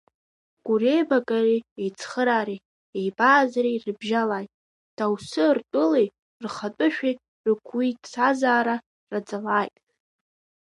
[0.65, 2.63] Гуреибагареи, еицхыраареи,
[2.99, 4.51] еибааӡареи рыбжьалааит,
[4.97, 6.07] даусы ртәылеи
[6.43, 8.75] рхатәышәеи рықуиҭзаара
[9.11, 9.75] раӡалааит!